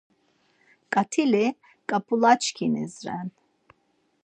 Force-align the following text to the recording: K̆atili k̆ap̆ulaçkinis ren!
K̆atili 0.93 1.45
k̆ap̆ulaçkinis 1.89 2.93
ren! 3.05 3.27